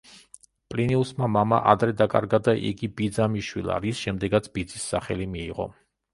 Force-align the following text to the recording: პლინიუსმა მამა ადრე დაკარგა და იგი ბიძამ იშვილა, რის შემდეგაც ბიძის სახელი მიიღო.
პლინიუსმა 0.73 1.27
მამა 1.33 1.59
ადრე 1.73 1.95
დაკარგა 1.99 2.39
და 2.47 2.55
იგი 2.71 2.91
ბიძამ 3.03 3.37
იშვილა, 3.43 3.77
რის 3.85 4.03
შემდეგაც 4.09 4.51
ბიძის 4.59 4.91
სახელი 4.95 5.31
მიიღო. 5.37 5.71